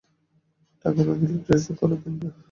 টাকা 0.85 1.01
না 1.07 1.13
দিলে 1.19 1.37
ড্রেসিং 1.45 1.73
করাতেন 1.79 2.13
না। 2.19 2.29